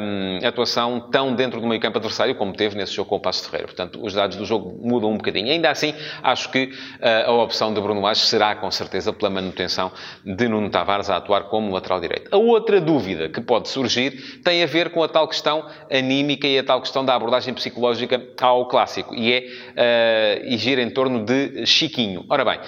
hum, 0.00 0.38
atuação 0.44 1.00
tão 1.10 1.34
dentro 1.34 1.60
do 1.60 1.66
meio 1.66 1.80
campo 1.80 1.98
adversário 1.98 2.34
como 2.34 2.52
teve 2.52 2.76
nesse 2.76 2.92
jogo 2.92 3.10
com 3.10 3.16
o 3.16 3.20
Passos 3.20 3.42
de 3.42 3.48
Ferreira. 3.48 3.68
Portanto, 3.68 4.00
os 4.02 4.12
dados 4.12 4.36
do 4.36 4.44
jogo 4.44 4.76
mudam 4.82 5.10
um 5.12 5.16
bocadinho. 5.16 5.50
Ainda 5.50 5.70
assim, 5.70 5.94
acho 6.22 6.50
que 6.50 6.64
uh, 6.64 7.30
a 7.30 7.32
opção 7.32 7.72
de 7.72 7.80
Bruno 7.80 8.00
Lage 8.00 8.22
será, 8.22 8.54
com 8.56 8.70
certeza, 8.70 9.12
pela 9.12 9.30
manutenção 9.30 9.92
de 10.24 10.48
Nuno 10.48 10.70
Tavares 10.70 11.10
a 11.10 11.16
atuar 11.16 11.44
como 11.44 11.72
lateral 11.72 12.00
direito. 12.00 12.28
A 12.34 12.36
outra 12.36 12.80
dúvida 12.80 13.28
que 13.28 13.40
pode 13.40 13.68
surgir 13.68 14.40
tem 14.42 14.62
a 14.62 14.63
ver 14.66 14.90
com 14.90 15.02
a 15.02 15.08
tal 15.08 15.28
questão 15.28 15.66
anímica 15.90 16.46
e 16.46 16.58
a 16.58 16.64
tal 16.64 16.80
questão 16.80 17.04
da 17.04 17.14
abordagem 17.14 17.52
psicológica 17.54 18.22
ao 18.40 18.66
clássico. 18.66 19.14
E 19.14 19.32
é 19.32 19.38
uh, 19.40 20.46
e 20.46 20.56
gira 20.56 20.82
em 20.82 20.90
torno 20.90 21.24
de 21.24 21.66
Chiquinho. 21.66 22.24
Ora 22.28 22.44
bem, 22.44 22.58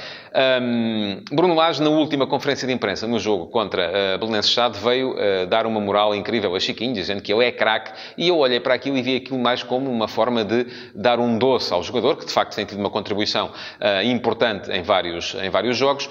um, 0.62 1.22
Bruno 1.32 1.54
Lage, 1.54 1.82
na 1.82 1.90
última 1.90 2.26
conferência 2.26 2.66
de 2.66 2.72
imprensa 2.72 3.06
no 3.06 3.18
jogo 3.18 3.46
contra 3.46 3.90
uh, 3.90 4.18
Belenenses 4.18 4.50
Chade, 4.50 4.78
veio 4.78 5.12
uh, 5.12 5.46
dar 5.46 5.66
uma 5.66 5.80
moral 5.80 6.14
incrível 6.14 6.54
a 6.54 6.60
Chiquinho, 6.60 6.94
dizendo 6.94 7.22
que 7.22 7.32
ele 7.32 7.44
é 7.44 7.52
craque. 7.52 7.92
E 8.16 8.28
eu 8.28 8.36
olhei 8.36 8.60
para 8.60 8.74
aquilo 8.74 8.96
e 8.96 9.02
vi 9.02 9.16
aquilo 9.16 9.38
mais 9.38 9.62
como 9.62 9.90
uma 9.90 10.08
forma 10.08 10.44
de 10.44 10.66
dar 10.94 11.18
um 11.18 11.38
doce 11.38 11.72
ao 11.72 11.82
jogador, 11.82 12.16
que 12.16 12.26
de 12.26 12.32
facto 12.32 12.54
tem 12.54 12.64
tido 12.64 12.78
uma 12.78 12.90
contribuição 12.90 13.46
uh, 13.46 14.02
importante 14.04 14.70
em 14.70 14.82
vários, 14.82 15.34
em 15.34 15.50
vários 15.50 15.76
jogos, 15.76 16.08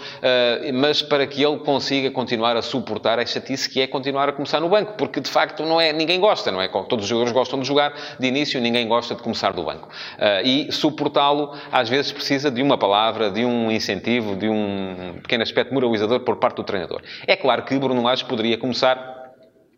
mas 0.73 1.01
para 1.01 1.25
que 1.27 1.43
ele 1.43 1.57
consiga 1.59 2.09
continuar 2.11 2.57
a 2.57 2.61
suportar 2.61 3.19
a 3.19 3.25
chatice 3.25 3.69
que 3.69 3.81
é 3.81 3.87
continuar 3.87 4.29
a 4.29 4.31
começar 4.31 4.59
no 4.59 4.69
banco, 4.69 4.93
porque 4.97 5.19
de 5.19 5.29
facto 5.29 5.63
não 5.63 5.79
é 5.79 5.93
ninguém 5.93 6.19
gosta, 6.19 6.51
não 6.51 6.61
é? 6.61 6.67
Todos 6.67 7.03
os 7.05 7.09
jogadores 7.09 7.33
gostam 7.33 7.59
de 7.59 7.67
jogar 7.67 7.93
de 8.19 8.27
início, 8.27 8.59
ninguém 8.59 8.87
gosta 8.87 9.15
de 9.15 9.21
começar 9.21 9.53
do 9.53 9.63
banco. 9.63 9.87
Uh, 10.17 10.45
e 10.45 10.71
suportá-lo, 10.71 11.53
às 11.71 11.89
vezes, 11.89 12.11
precisa 12.11 12.49
de 12.51 12.61
uma 12.61 12.77
palavra, 12.77 13.29
de 13.29 13.45
um 13.45 13.71
incentivo, 13.71 14.14
de 14.19 14.49
um 14.49 15.19
pequeno 15.21 15.43
aspecto 15.43 15.73
moralizador 15.73 16.21
por 16.21 16.37
parte 16.37 16.57
do 16.57 16.63
treinador. 16.63 17.01
É 17.27 17.35
claro 17.35 17.63
que 17.63 17.77
Bruno 17.77 18.01
Lage 18.01 18.25
poderia 18.25 18.57
começar 18.57 19.24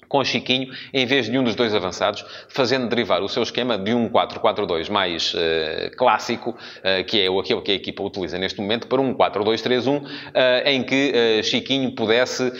com 0.08 0.24
Chiquinho, 0.24 0.72
em 0.94 1.06
vez 1.06 1.30
de 1.30 1.38
um 1.38 1.44
dos 1.44 1.56
dois 1.56 1.74
avançados, 1.76 2.24
fazendo 2.48 2.88
derivar 2.88 3.22
o 3.22 3.30
seu 3.30 3.44
esquema 3.44 3.78
de 3.78 3.94
um 3.94 4.10
4-4-2 4.10 4.90
mais 4.90 5.34
uh, 5.34 5.96
clássico, 5.98 6.52
uh, 6.52 7.04
que 7.06 7.22
é 7.22 7.28
aquele 7.28 7.62
que 7.62 7.72
a 7.72 7.76
equipa 7.76 8.04
utiliza 8.04 8.38
neste 8.38 8.60
momento, 8.60 8.88
para 8.88 9.02
um 9.02 9.14
4-2-3-1, 9.14 10.02
uh, 10.02 10.08
em 10.66 10.84
que 10.84 11.42
Chiquinho 11.44 11.92
pudesse, 11.92 12.52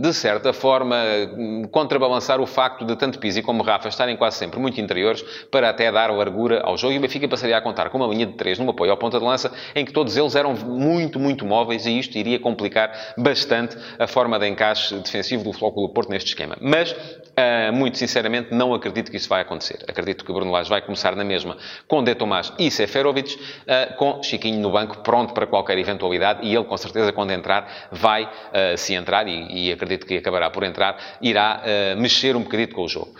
de 0.00 0.12
certa 0.12 0.52
forma, 0.52 0.96
contrabalançar 1.70 2.40
o 2.40 2.46
facto 2.46 2.84
de 2.84 2.96
tanto 2.96 3.18
Pizzi 3.18 3.42
como 3.42 3.62
Rafa 3.62 3.88
estarem 3.88 4.16
quase 4.16 4.36
sempre 4.36 4.58
muito 4.58 4.80
interiores, 4.80 5.22
para 5.50 5.70
até 5.70 5.90
dar 5.90 6.10
largura 6.10 6.60
ao 6.62 6.76
jogo, 6.76 6.92
e 6.94 6.98
o 6.98 7.00
Benfica 7.00 7.28
passaria 7.28 7.56
a 7.56 7.60
contar 7.60 7.90
com 7.90 7.98
uma 7.98 8.06
linha 8.06 8.26
de 8.26 8.34
3 8.34 8.58
no 8.58 8.70
apoio 8.70 8.90
ao 8.90 8.96
ponta 8.96 9.18
de 9.18 9.24
lança, 9.24 9.52
em 9.74 9.84
que 9.84 9.92
todos 9.92 10.16
eles 10.16 10.34
eram 10.34 10.54
muito, 10.54 11.18
muito 11.18 11.44
móveis, 11.44 11.86
e 11.86 11.98
isto 11.98 12.16
iria 12.16 12.38
complicar 12.38 13.14
bastante 13.16 13.76
a 13.98 14.06
forma 14.06 14.38
de 14.38 14.48
encaixe 14.48 14.94
defensivo 14.96 15.44
do 15.44 15.52
Flóculo 15.52 15.88
Porto 15.88 16.10
nestes 16.10 16.33
esquema. 16.34 16.56
Mas, 16.60 16.94
uh, 17.38 17.72
muito 17.72 17.98
sinceramente, 17.98 18.54
não 18.54 18.74
acredito 18.74 19.10
que 19.10 19.16
isso 19.16 19.28
vai 19.28 19.42
acontecer. 19.42 19.84
Acredito 19.88 20.24
que 20.24 20.30
o 20.30 20.34
Bruno 20.34 20.50
Lage 20.50 20.68
vai 20.70 20.80
começar 20.80 21.14
na 21.14 21.24
mesma 21.24 21.56
com 21.86 22.02
De 22.02 22.14
Tomás 22.14 22.52
e 22.58 22.70
Seferovic, 22.70 23.34
uh, 23.34 23.96
com 23.96 24.22
Chiquinho 24.22 24.60
no 24.60 24.70
banco, 24.70 24.98
pronto 24.98 25.34
para 25.34 25.46
qualquer 25.46 25.78
eventualidade, 25.78 26.40
e 26.46 26.54
ele, 26.54 26.64
com 26.64 26.76
certeza, 26.76 27.12
quando 27.12 27.32
entrar, 27.32 27.88
vai, 27.90 28.24
uh, 28.24 28.76
se 28.76 28.94
entrar, 28.94 29.26
e, 29.28 29.68
e, 29.68 29.72
acredito 29.72 30.06
que 30.06 30.16
acabará 30.16 30.50
por 30.50 30.62
entrar, 30.62 30.96
irá 31.20 31.62
mexer 31.96 32.36
um 32.36 32.42
bocadito 32.42 32.74
com 32.74 32.82
o 32.82 32.88
jogo. 32.88 33.14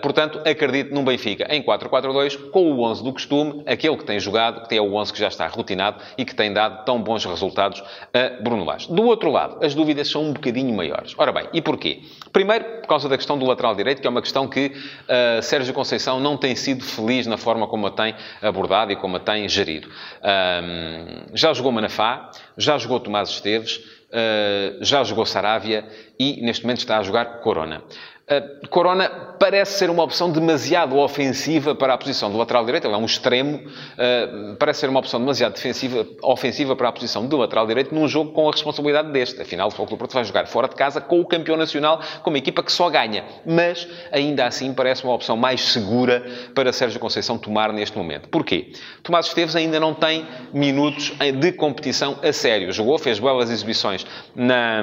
portanto, 0.00 0.40
acredito 0.44 0.94
num 0.94 1.04
Benfica 1.04 1.46
em 1.50 1.62
4-4-2, 1.62 2.50
com 2.50 2.72
o 2.72 2.82
11 2.82 3.04
do 3.04 3.12
costume, 3.12 3.62
aquele 3.66 3.96
que 3.96 4.04
tem 4.04 4.18
jogado, 4.18 4.62
que 4.62 4.68
tem 4.68 4.80
o 4.80 4.94
11 4.94 5.12
que 5.12 5.18
já 5.18 5.28
está 5.28 5.46
rotinado 5.46 6.02
e 6.16 6.24
que 6.24 6.34
tem 6.34 6.52
dado 6.52 6.84
tão 6.84 7.00
bons 7.02 7.24
resultados 7.24 7.82
a 8.12 8.42
Bruno 8.42 8.64
Lage. 8.64 8.92
Do 8.92 9.02
outro 9.04 9.30
lado, 9.30 9.64
as 9.64 9.74
dúvidas 9.74 10.08
são 10.08 10.24
um 10.24 10.32
bocadinho 10.32 10.74
maiores. 10.74 11.14
Ora 11.18 11.32
bem, 11.32 11.48
e 11.52 11.60
porquê? 11.60 12.00
Primeiro, 12.32 12.64
por 12.80 12.86
causa 12.86 13.08
da 13.08 13.16
questão 13.16 13.38
do 13.38 13.51
lateral 13.52 13.74
direito, 13.74 14.00
que 14.00 14.06
é 14.06 14.10
uma 14.10 14.22
questão 14.22 14.48
que 14.48 14.66
uh, 14.68 15.42
Sérgio 15.42 15.72
Conceição 15.72 16.20
não 16.20 16.36
tem 16.36 16.54
sido 16.56 16.84
feliz 16.84 17.26
na 17.26 17.36
forma 17.36 17.66
como 17.66 17.86
a 17.86 17.90
tem 17.90 18.14
abordado 18.40 18.92
e 18.92 18.96
como 18.96 19.16
a 19.16 19.20
tem 19.20 19.48
gerido. 19.48 19.88
Um, 19.88 21.34
já 21.34 21.52
jogou 21.52 21.72
Manafá, 21.72 22.30
já 22.56 22.78
jogou 22.78 23.00
Tomás 23.00 23.30
Esteves, 23.30 23.76
uh, 23.76 24.82
já 24.82 25.02
jogou 25.04 25.24
Saravia 25.26 25.86
e 26.18 26.40
neste 26.42 26.64
momento 26.64 26.78
está 26.78 26.98
a 26.98 27.02
jogar 27.02 27.40
Corona. 27.40 27.82
Uh, 28.22 28.68
Corona 28.68 29.08
parece 29.38 29.78
ser 29.78 29.90
uma 29.90 30.04
opção 30.04 30.30
demasiado 30.30 30.96
ofensiva 30.96 31.74
para 31.74 31.92
a 31.92 31.98
posição 31.98 32.30
do 32.30 32.38
lateral 32.38 32.64
direito. 32.64 32.86
Ele 32.86 32.94
é 32.94 32.96
um 32.96 33.04
extremo. 33.04 33.56
Uh, 33.58 34.56
parece 34.56 34.80
ser 34.80 34.88
uma 34.88 35.00
opção 35.00 35.18
demasiado 35.18 35.54
defensiva, 35.54 36.06
ofensiva 36.22 36.76
para 36.76 36.88
a 36.88 36.92
posição 36.92 37.26
do 37.26 37.36
lateral 37.36 37.66
direito 37.66 37.92
num 37.94 38.06
jogo 38.06 38.32
com 38.32 38.48
a 38.48 38.52
responsabilidade 38.52 39.10
deste. 39.10 39.42
Afinal, 39.42 39.68
o 39.68 39.70
Futebol 39.70 39.98
Porto 39.98 40.14
vai 40.14 40.24
jogar 40.24 40.46
fora 40.46 40.68
de 40.68 40.76
casa 40.76 41.00
com 41.00 41.20
o 41.20 41.26
campeão 41.26 41.56
nacional, 41.56 42.00
com 42.22 42.30
uma 42.30 42.38
equipa 42.38 42.62
que 42.62 42.70
só 42.70 42.88
ganha. 42.88 43.24
Mas, 43.44 43.88
ainda 44.12 44.46
assim, 44.46 44.72
parece 44.72 45.02
uma 45.02 45.12
opção 45.12 45.36
mais 45.36 45.60
segura 45.60 46.24
para 46.54 46.72
Sérgio 46.72 47.00
Conceição 47.00 47.36
tomar 47.36 47.72
neste 47.72 47.98
momento. 47.98 48.28
Porquê? 48.28 48.72
Tomás 49.02 49.26
Esteves 49.26 49.56
ainda 49.56 49.80
não 49.80 49.92
tem 49.92 50.24
minutos 50.54 51.12
de 51.40 51.52
competição 51.52 52.18
a 52.22 52.32
sério. 52.42 52.72
Jogou, 52.72 52.98
fez 52.98 53.18
belas 53.18 53.50
exibições 53.50 54.04
na, 54.34 54.82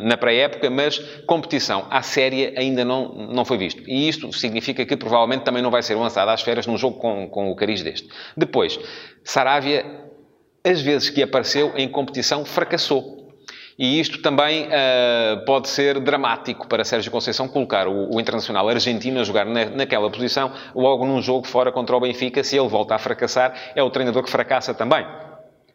na 0.00 0.16
pré-época, 0.16 0.70
mas 0.70 0.98
competição 1.26 1.86
à 1.90 2.02
séria 2.02 2.54
ainda 2.56 2.84
não, 2.84 3.08
não 3.08 3.44
foi 3.44 3.58
visto. 3.58 3.82
E 3.86 4.08
isto 4.08 4.32
significa 4.32 4.86
que 4.86 4.96
provavelmente 4.96 5.42
também 5.42 5.62
não 5.62 5.70
vai 5.70 5.82
ser 5.82 5.96
lançado 5.96 6.28
às 6.28 6.40
feras 6.40 6.66
num 6.66 6.78
jogo 6.78 6.98
com, 6.98 7.28
com 7.28 7.50
o 7.50 7.56
cariz 7.56 7.82
deste. 7.82 8.08
Depois, 8.36 8.78
Saravia, 9.24 9.84
as 10.64 10.80
vezes 10.80 11.10
que 11.10 11.22
apareceu 11.22 11.72
em 11.76 11.88
competição, 11.88 12.44
fracassou. 12.44 13.20
E 13.78 13.98
isto 13.98 14.20
também 14.20 14.66
uh, 14.66 15.44
pode 15.44 15.68
ser 15.68 15.98
dramático 15.98 16.68
para 16.68 16.84
Sérgio 16.84 17.10
Conceição 17.10 17.48
colocar 17.48 17.88
o, 17.88 18.14
o 18.14 18.20
Internacional 18.20 18.68
argentino 18.68 19.18
a 19.18 19.24
jogar 19.24 19.46
na, 19.46 19.64
naquela 19.64 20.08
posição, 20.10 20.52
logo 20.74 21.04
num 21.06 21.20
jogo 21.20 21.46
fora 21.46 21.72
contra 21.72 21.96
o 21.96 22.00
Benfica. 22.00 22.44
Se 22.44 22.56
ele 22.56 22.68
volta 22.68 22.94
a 22.94 22.98
fracassar, 22.98 23.54
é 23.74 23.82
o 23.82 23.90
treinador 23.90 24.22
que 24.22 24.30
fracassa 24.30 24.72
também 24.74 25.04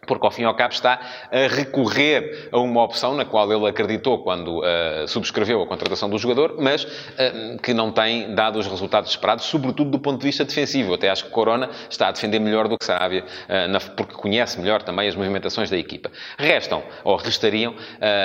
porque 0.08 0.26
ao 0.26 0.32
fim 0.32 0.44
e 0.44 0.46
ao 0.46 0.56
cabo 0.56 0.74
está 0.74 1.00
a 1.32 1.48
recorrer 1.54 2.50
a 2.52 2.58
uma 2.58 2.82
opção 2.82 3.14
na 3.14 3.26
qual 3.26 3.52
ele 3.52 3.68
acreditou 3.68 4.20
quando 4.20 4.60
uh, 4.60 5.08
subscreveu 5.08 5.62
a 5.62 5.68
contratação 5.68 6.10
do 6.10 6.18
jogador, 6.18 6.56
mas 6.58 6.84
uh, 6.84 7.62
que 7.62 7.74
não 7.74 7.92
tem 7.92 8.34
dado 8.34 8.58
os 8.58 8.66
resultados 8.66 9.12
esperados, 9.12 9.46
sobretudo 9.46 9.92
do 9.92 10.00
ponto 10.00 10.20
de 10.20 10.26
vista 10.26 10.44
defensivo. 10.46 10.94
até 10.94 11.10
acho 11.10 11.26
que 11.26 11.32
Corona 11.32 11.70
está 11.90 12.08
a 12.08 12.12
defender 12.12 12.40
melhor 12.40 12.68
do 12.68 12.78
que 12.78 12.86
Sarabia, 12.86 13.24
uh, 13.24 13.92
porque 13.96 14.16
conhece 14.16 14.60
melhor 14.60 14.82
também 14.82 15.08
as 15.08 15.16
movimentações 15.16 15.70
da 15.70 15.78
equipa. 15.78 16.10
Restam, 16.38 16.82
ou 17.04 17.18
restariam, 17.18 17.76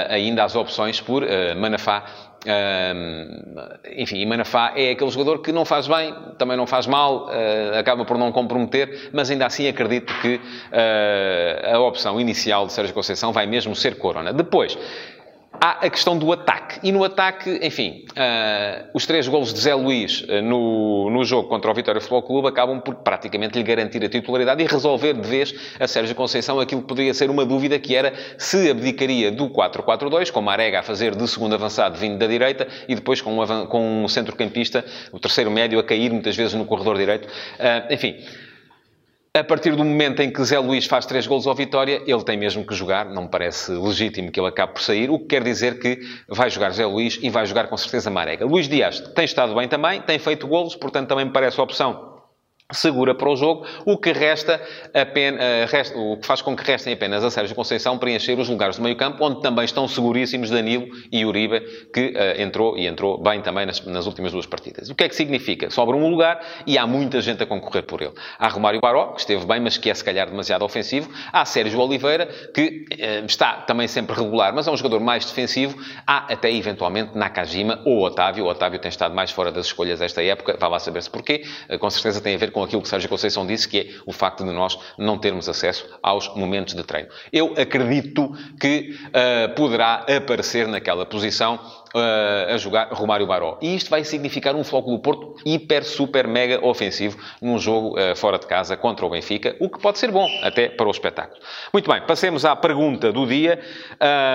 ainda 0.08 0.44
as 0.44 0.54
opções 0.54 1.00
por 1.00 1.24
Manafá 1.56 2.31
enfim, 3.96 4.20
e 4.20 4.26
Manafá 4.26 4.72
é 4.74 4.90
aquele 4.90 5.10
jogador 5.10 5.40
que 5.40 5.52
não 5.52 5.64
faz 5.64 5.86
bem, 5.86 6.14
também 6.38 6.56
não 6.56 6.66
faz 6.66 6.86
mal, 6.86 7.26
uh, 7.26 7.78
acaba 7.78 8.04
por 8.04 8.18
não 8.18 8.32
comprometer, 8.32 9.10
mas 9.12 9.30
ainda 9.30 9.46
assim 9.46 9.68
acredito 9.68 10.12
que 10.20 10.36
uh, 10.36 11.74
a 11.74 11.78
opção 11.80 12.20
inicial 12.20 12.66
de 12.66 12.72
Sérgio 12.72 12.94
Conceição 12.94 13.32
vai 13.32 13.46
mesmo 13.46 13.76
ser 13.76 13.96
Corona. 13.96 14.32
Depois, 14.32 14.76
há 15.62 15.86
a 15.86 15.88
questão 15.88 16.18
do 16.18 16.32
ataque. 16.32 16.80
E 16.82 16.90
no 16.90 17.04
ataque, 17.04 17.60
enfim, 17.62 18.04
uh, 18.10 18.88
os 18.92 19.06
três 19.06 19.28
golos 19.28 19.54
de 19.54 19.60
Zé 19.60 19.72
Luís 19.76 20.22
uh, 20.22 20.42
no, 20.42 21.08
no 21.08 21.24
jogo 21.24 21.48
contra 21.48 21.70
o 21.70 21.74
Vitória 21.74 22.00
Futebol 22.00 22.22
Clube 22.22 22.48
acabam 22.48 22.80
por 22.80 22.96
praticamente 22.96 23.56
lhe 23.56 23.62
garantir 23.62 24.04
a 24.04 24.08
titularidade 24.08 24.60
e 24.60 24.66
resolver 24.66 25.14
de 25.14 25.28
vez 25.28 25.54
a 25.78 25.86
Sérgio 25.86 26.16
Conceição 26.16 26.58
aquilo 26.58 26.82
que 26.82 26.88
poderia 26.88 27.14
ser 27.14 27.30
uma 27.30 27.46
dúvida 27.46 27.78
que 27.78 27.94
era 27.94 28.12
se 28.36 28.68
abdicaria 28.68 29.30
do 29.30 29.48
4-4-2, 29.50 30.32
com 30.32 30.42
Marega 30.42 30.80
a 30.80 30.82
fazer 30.82 31.14
de 31.14 31.28
segundo 31.28 31.54
avançado 31.54 31.96
vindo 31.96 32.18
da 32.18 32.26
direita 32.26 32.66
e 32.88 32.96
depois 32.96 33.20
com 33.20 33.40
um, 33.40 33.66
com 33.66 34.04
um 34.04 34.08
centrocampista, 34.08 34.84
o 35.12 35.20
terceiro 35.20 35.50
médio, 35.50 35.78
a 35.78 35.84
cair 35.84 36.10
muitas 36.10 36.34
vezes 36.34 36.54
no 36.54 36.64
corredor 36.64 36.98
direito. 36.98 37.26
Uh, 37.26 37.92
enfim 37.92 38.16
a 39.34 39.42
partir 39.42 39.74
do 39.74 39.82
momento 39.82 40.20
em 40.20 40.30
que 40.30 40.44
Zé 40.44 40.58
Luís 40.58 40.84
faz 40.84 41.06
três 41.06 41.26
golos 41.26 41.46
ao 41.46 41.54
Vitória, 41.54 42.02
ele 42.06 42.22
tem 42.22 42.36
mesmo 42.36 42.66
que 42.66 42.74
jogar. 42.74 43.06
Não 43.06 43.22
me 43.22 43.28
parece 43.30 43.72
legítimo 43.72 44.30
que 44.30 44.38
ele 44.38 44.48
acabe 44.48 44.74
por 44.74 44.82
sair, 44.82 45.08
o 45.08 45.18
que 45.18 45.24
quer 45.24 45.42
dizer 45.42 45.78
que 45.78 46.00
vai 46.28 46.50
jogar 46.50 46.70
Zé 46.72 46.84
Luís 46.84 47.18
e 47.22 47.30
vai 47.30 47.46
jogar 47.46 47.68
com 47.68 47.76
certeza 47.78 48.10
Marega. 48.10 48.44
Luís 48.44 48.68
Dias 48.68 49.00
tem 49.14 49.24
estado 49.24 49.54
bem 49.54 49.66
também, 49.66 50.02
tem 50.02 50.18
feito 50.18 50.46
golos, 50.46 50.76
portanto 50.76 51.08
também 51.08 51.24
me 51.24 51.32
parece 51.32 51.58
a 51.58 51.62
opção 51.62 52.11
segura 52.72 53.14
para 53.14 53.28
o 53.28 53.36
jogo, 53.36 53.66
o 53.84 53.96
que 53.96 54.12
resta, 54.12 54.60
apenas, 54.94 55.40
eh, 55.40 55.66
resta, 55.68 55.98
o 55.98 56.16
que 56.16 56.26
faz 56.26 56.42
com 56.42 56.56
que 56.56 56.64
restem 56.64 56.92
apenas 56.92 57.24
a 57.24 57.30
Sérgio 57.30 57.54
Conceição 57.54 57.98
preencher 57.98 58.38
os 58.38 58.48
lugares 58.48 58.76
do 58.76 58.82
meio-campo, 58.82 59.24
onde 59.24 59.40
também 59.40 59.64
estão 59.64 59.86
seguríssimos 59.86 60.50
Danilo 60.50 60.86
e 61.10 61.24
Uribe, 61.24 61.60
que 61.92 62.08
uh, 62.08 62.40
entrou 62.40 62.76
e 62.78 62.86
entrou 62.86 63.20
bem 63.22 63.40
também 63.40 63.66
nas, 63.66 63.84
nas, 63.84 64.06
últimas 64.06 64.32
duas 64.32 64.46
partidas. 64.46 64.88
O 64.88 64.94
que 64.94 65.04
é 65.04 65.08
que 65.08 65.14
significa? 65.14 65.70
Sobra 65.70 65.96
um 65.96 66.08
lugar 66.08 66.40
e 66.66 66.78
há 66.78 66.86
muita 66.86 67.20
gente 67.20 67.42
a 67.42 67.46
concorrer 67.46 67.84
por 67.84 68.00
ele. 68.00 68.12
Há 68.38 68.48
Romário 68.48 68.80
Baró, 68.80 69.12
que 69.12 69.20
esteve 69.20 69.44
bem, 69.46 69.60
mas 69.60 69.76
que 69.76 69.90
é 69.90 69.94
se 69.94 70.04
calhar 70.04 70.28
demasiado 70.28 70.64
ofensivo. 70.64 71.10
Há 71.32 71.44
Sérgio 71.44 71.80
Oliveira, 71.80 72.26
que 72.54 72.86
uh, 72.92 73.26
está 73.26 73.54
também 73.54 73.88
sempre 73.88 74.16
regular, 74.16 74.54
mas 74.54 74.66
é 74.66 74.70
um 74.70 74.76
jogador 74.76 75.00
mais 75.00 75.24
defensivo. 75.24 75.78
Há 76.06 76.32
até 76.32 76.52
eventualmente 76.52 77.16
Nakajima 77.16 77.80
ou 77.84 78.02
Otávio. 78.04 78.44
O 78.44 78.48
Otávio 78.48 78.78
tem 78.78 78.88
estado 78.88 79.14
mais 79.14 79.30
fora 79.30 79.50
das 79.50 79.66
escolhas 79.66 80.00
esta 80.00 80.22
época, 80.22 80.56
vá 80.58 80.68
lá 80.68 80.78
saber-se 80.78 81.10
porquê. 81.10 81.44
Uh, 81.68 81.78
com 81.78 81.90
certeza 81.90 82.20
tem 82.20 82.34
a 82.34 82.38
ver 82.38 82.50
com 82.50 82.61
com 82.62 82.66
aquilo 82.66 82.82
que 82.82 82.88
Sérgio 82.88 83.08
Conceição 83.08 83.44
disse, 83.44 83.68
que 83.68 83.78
é 83.80 83.86
o 84.06 84.12
facto 84.12 84.44
de 84.44 84.52
nós 84.52 84.78
não 84.96 85.18
termos 85.18 85.48
acesso 85.48 85.84
aos 86.00 86.32
momentos 86.36 86.74
de 86.74 86.84
treino. 86.84 87.08
Eu 87.32 87.54
acredito 87.58 88.32
que 88.60 88.96
uh, 89.08 89.52
poderá 89.56 90.06
aparecer 90.16 90.68
naquela 90.68 91.04
posição 91.04 91.58
uh, 91.94 92.54
a 92.54 92.56
jogar 92.56 92.88
Romário 92.92 93.26
Baró. 93.26 93.58
E 93.60 93.74
isto 93.74 93.90
vai 93.90 94.04
significar 94.04 94.54
um 94.54 94.64
Flóculo 94.64 94.98
Porto 94.98 95.36
hiper, 95.44 95.84
super, 95.84 96.26
mega 96.26 96.64
ofensivo 96.64 97.18
num 97.40 97.58
jogo 97.58 97.98
uh, 97.98 98.16
fora 98.16 98.38
de 98.38 98.46
casa 98.46 98.76
contra 98.76 99.04
o 99.04 99.10
Benfica, 99.10 99.56
o 99.60 99.68
que 99.68 99.78
pode 99.78 99.98
ser 99.98 100.10
bom 100.10 100.28
até 100.42 100.68
para 100.68 100.86
o 100.86 100.90
espetáculo. 100.90 101.40
Muito 101.72 101.90
bem, 101.90 102.02
passemos 102.02 102.44
à 102.44 102.54
pergunta 102.56 103.12
do 103.12 103.26
dia. 103.26 103.60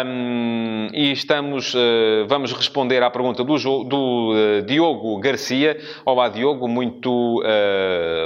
Um, 0.06 0.90
e 0.94 1.12
estamos, 1.12 1.74
uh, 1.74 2.26
vamos 2.28 2.54
responder 2.54 3.02
à 3.04 3.10
pergunta 3.10 3.44
do, 3.44 3.84
do 3.84 4.62
Diogo 4.66 5.20
Garcia. 5.20 5.78
Olá, 6.06 6.30
Diogo, 6.30 6.68
muito 6.68 7.42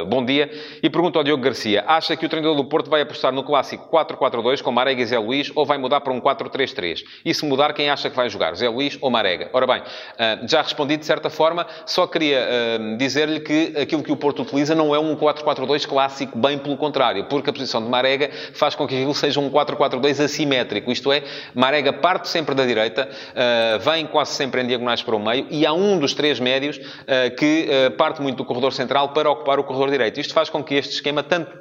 bom 0.07 0.23
dia. 0.25 0.49
E 0.81 0.89
pergunta 0.89 1.19
ao 1.19 1.23
Diogo 1.23 1.43
Garcia: 1.43 1.83
acha 1.87 2.15
que 2.15 2.25
o 2.25 2.29
treinador 2.29 2.55
do 2.55 2.65
Porto 2.65 2.89
vai 2.89 3.01
apostar 3.01 3.31
no 3.31 3.43
clássico 3.43 3.89
4-4-2 3.89 4.61
com 4.61 4.71
Marega 4.71 5.01
e 5.01 5.05
Zé 5.05 5.17
Luís 5.17 5.51
ou 5.55 5.65
vai 5.65 5.77
mudar 5.77 6.01
para 6.01 6.13
um 6.13 6.19
4-3-3? 6.19 7.03
E 7.25 7.33
se 7.33 7.45
mudar, 7.45 7.73
quem 7.73 7.89
acha 7.89 8.09
que 8.09 8.15
vai 8.15 8.29
jogar? 8.29 8.55
Zé 8.55 8.69
Luís 8.69 8.97
ou 9.01 9.09
Marega? 9.09 9.20
Marega. 9.21 9.49
Ora 9.53 9.67
bem, 9.67 9.83
ah, 10.17 10.39
já 10.47 10.63
respondi 10.63 10.97
de 10.97 11.05
certa 11.05 11.29
forma, 11.29 11.67
só 11.85 12.07
queria 12.07 12.39
ah, 12.39 12.97
dizer-lhe 12.97 13.39
que 13.39 13.73
aquilo 13.79 14.01
que 14.01 14.11
o 14.11 14.17
Porto 14.17 14.41
utiliza 14.41 14.73
não 14.73 14.95
é 14.95 14.99
um 14.99 15.15
4-4-2 15.15 15.87
clássico, 15.87 16.37
bem 16.37 16.57
pelo 16.57 16.75
contrário, 16.75 17.25
porque 17.25 17.51
a 17.51 17.53
posição 17.53 17.83
de 17.83 17.87
Marega 17.87 18.31
faz 18.53 18.73
com 18.73 18.87
que 18.87 18.95
aquilo 18.95 19.13
seja 19.13 19.39
um 19.39 19.49
4-4-2 19.51 20.23
assimétrico, 20.23 20.91
isto 20.91 21.11
é, 21.11 21.23
Marega 21.53 21.93
parte 21.93 22.29
sempre 22.29 22.55
da 22.55 22.65
direita, 22.65 23.07
ah, 23.35 23.77
vem 23.77 24.07
quase 24.07 24.31
sempre 24.31 24.61
em 24.61 24.67
diagonais 24.67 25.03
para 25.03 25.15
o 25.15 25.19
meio 25.19 25.45
e 25.51 25.65
há 25.67 25.73
um 25.73 25.99
dos 25.99 26.15
três 26.15 26.39
médios 26.39 26.79
que 27.37 27.67
parte 27.97 28.21
muito 28.21 28.37
do 28.37 28.45
corredor 28.45 28.73
central 28.73 29.09
para 29.09 29.29
ocupar 29.29 29.59
o 29.59 29.63
corredor 29.63 29.91
direito. 29.91 30.19
Isto 30.19 30.33
faz 30.33 30.49
com 30.49 30.63
que 30.63 30.75
este 30.75 30.95
esquema 30.95 31.21
tanto, 31.21 31.51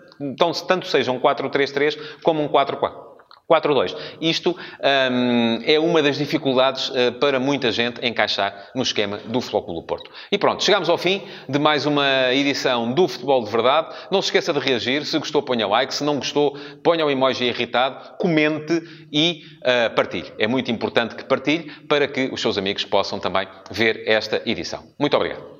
tanto 0.67 0.87
seja 0.87 1.13
um 1.13 1.21
4-3-3 1.21 1.99
como 2.23 2.43
um 2.43 2.49
4-4. 2.49 3.10
4-2. 3.51 3.97
Isto 4.21 4.51
um, 4.53 5.59
é 5.65 5.81
uma 5.81 6.01
das 6.01 6.17
dificuldades 6.17 6.89
uh, 6.91 7.13
para 7.19 7.41
muita 7.41 7.73
gente 7.73 8.07
encaixar 8.07 8.71
no 8.75 8.83
esquema 8.83 9.19
do 9.19 9.41
Clube 9.41 9.75
do 9.75 9.83
Porto. 9.83 10.11
E 10.31 10.39
pronto, 10.39 10.63
chegamos 10.63 10.89
ao 10.89 10.97
fim 10.97 11.23
de 11.49 11.59
mais 11.59 11.85
uma 11.87 12.33
edição 12.33 12.93
do 12.93 13.09
Futebol 13.09 13.43
de 13.43 13.51
Verdade. 13.51 13.89
Não 14.11 14.23
se 14.23 14.29
esqueça 14.29 14.53
de 14.53 14.61
reagir. 14.61 15.05
Se 15.05 15.19
gostou, 15.19 15.43
ponha 15.43 15.67
like. 15.67 15.93
Se 15.93 16.05
não 16.05 16.17
gostou, 16.17 16.57
ponha 16.85 17.05
o 17.05 17.11
emoji 17.11 17.45
irritado, 17.45 18.17
comente 18.19 18.81
e 19.13 19.43
uh, 19.59 19.95
partilhe. 19.95 20.33
É 20.39 20.47
muito 20.47 20.71
importante 20.71 21.17
que 21.17 21.25
partilhe 21.25 21.71
para 21.89 22.07
que 22.07 22.31
os 22.33 22.41
seus 22.41 22.57
amigos 22.57 22.85
possam 22.85 23.19
também 23.19 23.49
ver 23.71 24.05
esta 24.07 24.41
edição. 24.47 24.85
Muito 24.99 25.17
obrigado. 25.17 25.60